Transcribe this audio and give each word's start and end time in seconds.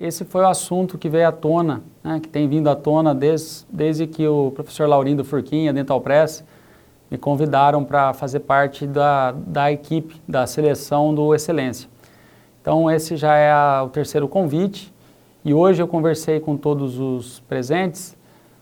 esse 0.00 0.24
foi 0.24 0.40
o 0.40 0.48
assunto 0.48 0.96
que 0.96 1.10
veio 1.10 1.28
à 1.28 1.32
tona, 1.32 1.82
né, 2.02 2.18
que 2.20 2.28
tem 2.28 2.48
vindo 2.48 2.70
à 2.70 2.74
tona 2.74 3.14
desde, 3.14 3.66
desde 3.70 4.06
que 4.06 4.26
o 4.26 4.50
professor 4.50 4.88
Laurindo 4.88 5.22
Furquinha, 5.22 5.74
Dental 5.74 6.00
Press, 6.00 6.42
me 7.10 7.18
convidaram 7.18 7.84
para 7.84 8.14
fazer 8.14 8.40
parte 8.40 8.86
da, 8.86 9.32
da 9.32 9.70
equipe 9.70 10.18
da 10.26 10.46
seleção 10.46 11.14
do 11.14 11.34
Excelência. 11.34 11.86
Então, 12.62 12.90
esse 12.90 13.14
já 13.14 13.36
é 13.36 13.52
a, 13.52 13.82
o 13.84 13.90
terceiro 13.90 14.26
convite 14.26 14.90
e 15.44 15.52
hoje 15.52 15.82
eu 15.82 15.88
conversei 15.88 16.40
com 16.40 16.56
todos 16.56 16.98
os 16.98 17.40
presentes 17.40 18.16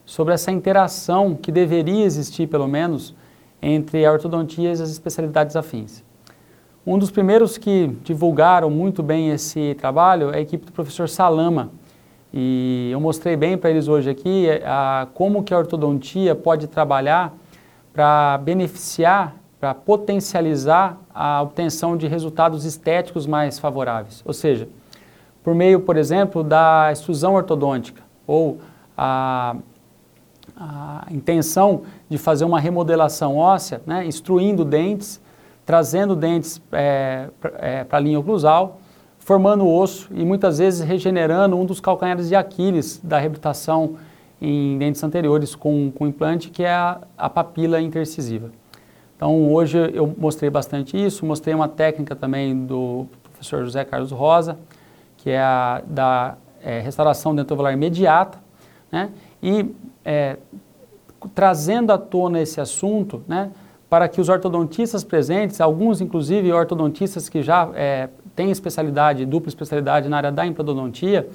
sobre 0.04 0.34
essa 0.34 0.50
interação 0.50 1.36
que 1.36 1.52
deveria 1.52 2.04
existir, 2.04 2.48
pelo 2.48 2.66
menos, 2.66 3.14
entre 3.62 4.04
a 4.04 4.10
ortodontia 4.10 4.70
e 4.70 4.72
as 4.72 4.80
especialidades 4.80 5.54
afins. 5.54 6.02
Um 6.90 6.98
dos 6.98 7.10
primeiros 7.10 7.58
que 7.58 7.88
divulgaram 8.02 8.70
muito 8.70 9.02
bem 9.02 9.28
esse 9.28 9.76
trabalho 9.78 10.30
é 10.30 10.38
a 10.38 10.40
equipe 10.40 10.64
do 10.64 10.72
professor 10.72 11.06
Salama. 11.06 11.68
E 12.32 12.88
eu 12.90 12.98
mostrei 12.98 13.36
bem 13.36 13.58
para 13.58 13.68
eles 13.68 13.88
hoje 13.88 14.08
aqui 14.08 14.48
eh, 14.48 14.62
a, 14.64 15.06
como 15.12 15.44
que 15.44 15.52
a 15.52 15.58
ortodontia 15.58 16.34
pode 16.34 16.66
trabalhar 16.66 17.34
para 17.92 18.38
beneficiar, 18.38 19.36
para 19.60 19.74
potencializar 19.74 20.98
a 21.14 21.42
obtenção 21.42 21.94
de 21.94 22.06
resultados 22.06 22.64
estéticos 22.64 23.26
mais 23.26 23.58
favoráveis. 23.58 24.22
Ou 24.24 24.32
seja, 24.32 24.66
por 25.44 25.54
meio, 25.54 25.80
por 25.80 25.98
exemplo, 25.98 26.42
da 26.42 26.88
extrusão 26.90 27.34
ortodôntica 27.34 28.02
ou 28.26 28.60
a, 28.96 29.56
a 30.56 31.06
intenção 31.10 31.82
de 32.08 32.16
fazer 32.16 32.46
uma 32.46 32.58
remodelação 32.58 33.36
óssea, 33.36 33.82
né, 33.84 34.06
instruindo 34.06 34.64
dentes 34.64 35.20
trazendo 35.68 36.16
dentes 36.16 36.62
é, 36.72 37.28
é, 37.58 37.84
para 37.84 37.98
a 37.98 38.00
linha 38.00 38.18
oclusal, 38.18 38.80
formando 39.18 39.68
osso 39.68 40.08
e 40.14 40.24
muitas 40.24 40.56
vezes 40.56 40.80
regenerando 40.80 41.54
um 41.58 41.66
dos 41.66 41.78
calcanhares 41.78 42.30
de 42.30 42.34
Aquiles 42.34 42.98
da 43.04 43.18
reabilitação 43.18 43.96
em 44.40 44.78
dentes 44.78 45.04
anteriores 45.04 45.54
com, 45.54 45.92
com 45.94 46.06
implante, 46.06 46.48
que 46.48 46.64
é 46.64 46.72
a, 46.72 47.02
a 47.18 47.28
papila 47.28 47.82
intercisiva. 47.82 48.50
Então 49.14 49.52
hoje 49.52 49.76
eu 49.92 50.10
mostrei 50.16 50.48
bastante 50.48 50.96
isso, 50.96 51.26
mostrei 51.26 51.54
uma 51.54 51.68
técnica 51.68 52.16
também 52.16 52.64
do 52.64 53.06
professor 53.24 53.62
José 53.62 53.84
Carlos 53.84 54.10
Rosa, 54.10 54.58
que 55.18 55.28
é 55.28 55.42
a 55.42 55.82
da 55.86 56.38
é, 56.62 56.80
restauração 56.80 57.34
dentovelar 57.34 57.74
imediata, 57.74 58.38
né? 58.90 59.10
e 59.42 59.70
é, 60.02 60.38
trazendo 61.34 61.92
à 61.92 61.98
tona 61.98 62.40
esse 62.40 62.58
assunto, 62.58 63.22
né? 63.28 63.50
Para 63.88 64.08
que 64.08 64.20
os 64.20 64.28
ortodontistas 64.28 65.02
presentes, 65.02 65.60
alguns 65.60 66.00
inclusive 66.00 66.52
ortodontistas 66.52 67.28
que 67.28 67.42
já 67.42 67.70
é, 67.74 68.08
têm 68.36 68.50
especialidade, 68.50 69.24
dupla 69.24 69.48
especialidade 69.48 70.08
na 70.08 70.18
área 70.18 70.32
da 70.32 70.46
implantodontia, 70.46 71.28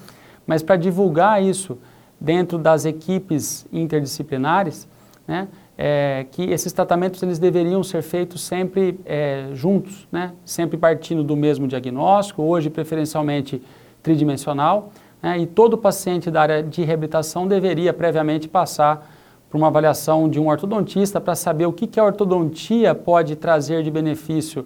mas 0.46 0.62
para 0.62 0.76
divulgar 0.76 1.42
isso 1.42 1.78
dentro 2.20 2.58
das 2.58 2.86
equipes 2.86 3.66
interdisciplinares, 3.72 4.88
né, 5.28 5.48
é, 5.78 6.26
que 6.32 6.44
esses 6.44 6.72
tratamentos 6.72 7.24
eles 7.24 7.40
deveriam 7.40 7.84
ser 7.84 8.04
feitos 8.04 8.42
sempre 8.42 9.00
é, 9.06 9.48
juntos, 9.54 10.08
né, 10.12 10.34
sempre 10.46 10.78
partindo 10.78 11.24
do 11.24 11.36
mesmo 11.36 11.68
diagnóstico, 11.68 12.44
hoje 12.44 12.70
preferencialmente 12.70 13.62
tridimensional, 14.04 14.92
né, 15.22 15.40
e 15.40 15.48
todo 15.48 15.78
paciente 15.78 16.30
da 16.30 16.42
área 16.42 16.62
de 16.62 16.84
reabilitação 16.84 17.48
deveria 17.48 17.92
previamente 17.94 18.48
passar 18.48 19.10
para 19.54 19.58
uma 19.60 19.68
avaliação 19.68 20.28
de 20.28 20.40
um 20.40 20.48
ortodontista 20.48 21.22
para 21.22 21.36
saber 21.36 21.68
o 21.68 21.72
que, 21.72 21.86
que 21.86 22.00
a 22.00 22.04
ortodontia 22.04 22.96
pode 22.96 23.36
trazer 23.36 23.84
de 23.84 23.92
benefício 23.92 24.66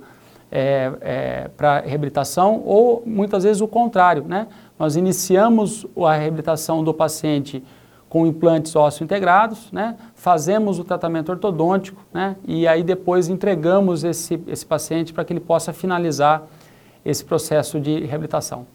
é, 0.50 0.94
é, 1.02 1.48
para 1.58 1.80
a 1.80 1.82
reabilitação 1.82 2.64
ou 2.66 3.04
muitas 3.06 3.44
vezes 3.44 3.62
o 3.62 3.68
contrário, 3.68 4.24
né? 4.26 4.48
Nós 4.80 4.96
iniciamos 4.96 5.86
a 5.98 6.14
reabilitação 6.14 6.86
do 6.86 6.94
paciente 6.94 7.62
com 8.08 8.26
implantes 8.26 8.78
ósseo 8.78 9.04
integrados, 9.04 9.70
né? 9.74 9.98
fazemos 10.16 10.80
o 10.80 10.86
tratamento 10.86 11.34
ortodôntico 11.34 12.02
né? 12.14 12.38
e 12.48 12.66
aí 12.66 12.82
depois 12.82 13.28
entregamos 13.28 14.06
esse, 14.06 14.42
esse 14.48 14.66
paciente 14.66 15.12
para 15.12 15.26
que 15.26 15.34
ele 15.34 15.42
possa 15.42 15.74
finalizar 15.74 16.44
esse 17.04 17.26
processo 17.26 17.78
de 17.78 18.06
reabilitação. 18.06 18.66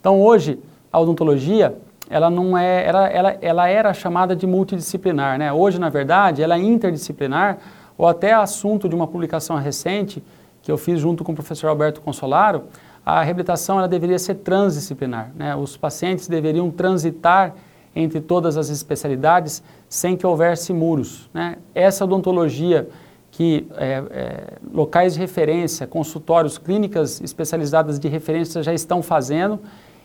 Então 0.00 0.20
hoje 0.20 0.58
a 0.92 0.98
odontologia 0.98 1.78
ela 2.10 2.28
não 2.28 2.58
é, 2.58 2.84
ela, 2.84 3.06
ela, 3.06 3.38
ela 3.40 3.68
era 3.68 3.94
chamada 3.94 4.34
de 4.34 4.44
multidisciplinar, 4.44 5.38
né? 5.38 5.52
Hoje, 5.52 5.78
na 5.78 5.88
verdade, 5.88 6.42
ela 6.42 6.56
é 6.56 6.58
interdisciplinar, 6.58 7.58
ou 7.96 8.08
até 8.08 8.32
assunto 8.32 8.88
de 8.88 8.94
uma 8.96 9.06
publicação 9.06 9.56
recente 9.56 10.20
que 10.60 10.72
eu 10.72 10.76
fiz 10.76 10.98
junto 10.98 11.22
com 11.22 11.30
o 11.30 11.34
professor 11.34 11.68
Alberto 11.68 12.00
Consolaro, 12.00 12.64
a 13.06 13.22
reabilitação 13.22 13.78
ela 13.78 13.86
deveria 13.86 14.18
ser 14.18 14.34
transdisciplinar, 14.36 15.30
né? 15.36 15.54
Os 15.54 15.76
pacientes 15.76 16.26
deveriam 16.26 16.68
transitar 16.68 17.54
entre 17.94 18.20
todas 18.20 18.56
as 18.56 18.68
especialidades 18.68 19.62
sem 19.88 20.16
que 20.16 20.26
houvesse 20.26 20.72
muros, 20.72 21.30
né? 21.32 21.58
Essa 21.72 22.04
odontologia 22.04 22.88
que 23.30 23.68
é, 23.76 24.02
é, 24.10 24.44
locais 24.72 25.14
de 25.14 25.20
referência, 25.20 25.86
consultórios, 25.86 26.58
clínicas 26.58 27.20
especializadas 27.20 28.00
de 28.00 28.08
referência 28.08 28.62
já 28.64 28.74
estão 28.74 29.00
fazendo 29.00 29.60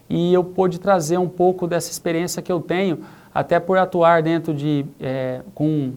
e 0.10 0.34
eu 0.34 0.44
pude 0.44 0.80
trazer 0.80 1.18
um 1.18 1.28
pouco 1.28 1.68
dessa 1.68 1.92
experiência 1.92 2.42
que 2.42 2.52
eu 2.52 2.60
tenho, 2.60 3.00
até 3.34 3.60
por 3.60 3.78
atuar 3.78 4.22
dentro 4.22 4.54
de, 4.54 4.86
é, 5.00 5.42
com, 5.54 5.94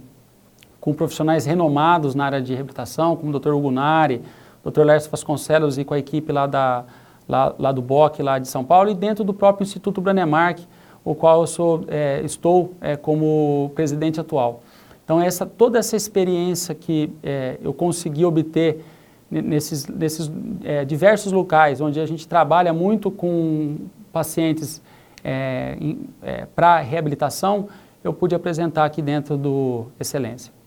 com 0.81 0.93
profissionais 0.93 1.45
renomados 1.47 2.15
na 2.15 2.25
área 2.25 2.41
de 2.41 2.55
reabilitação, 2.55 3.17
como 3.17 3.35
o 3.35 3.39
Dr. 3.39 3.53
Hugo 3.53 3.71
Nari, 3.71 4.23
Dr. 4.65 4.83
Lércio 4.83 5.11
Vasconcelos 5.11 5.79
e 5.79 5.85
com 5.85 5.95
a 5.95 5.99
equipe 5.99 6.33
lá, 6.33 6.47
da, 6.47 6.85
lá, 7.29 7.55
lá 7.59 7.73
do 7.73 7.81
BOC, 7.81 8.23
lá 8.23 8.39
de 8.39 8.49
São 8.49 8.65
Paulo, 8.65 8.91
e 8.91 8.95
dentro 8.95 9.25
do 9.25 9.33
próprio 9.33 9.65
Instituto 9.65 10.01
Branemark, 10.01 10.61
o 11.05 11.15
qual 11.15 11.43
eu 11.43 11.47
sou, 11.47 11.85
é, 11.89 12.21
estou 12.25 12.75
é, 12.81 12.97
como 12.97 13.71
presidente 13.75 14.21
atual. 14.21 14.63
Então, 15.05 15.21
essa, 15.23 15.47
toda 15.47 15.79
essa 15.79 15.97
experiência 15.97 16.75
que 16.75 17.11
é, 17.23 17.57
eu 17.63 17.73
consegui 17.73 18.25
obter 18.27 18.85
nesses, 19.31 19.87
nesses 19.87 20.31
é, 20.65 20.85
diversos 20.85 21.33
locais, 21.33 21.81
onde 21.81 22.01
a 22.01 22.07
gente 22.07 22.27
trabalha 22.27 22.73
muito 22.73 23.11
com 23.11 23.77
pacientes 24.13 24.83
é, 25.25 25.77
é, 26.23 26.47
para 26.47 26.79
reabilitação, 26.81 27.69
eu 28.03 28.13
pude 28.13 28.35
apresentar 28.35 28.85
aqui 28.85 29.03
dentro 29.03 29.37
do 29.37 29.87
Excelência. 29.99 30.58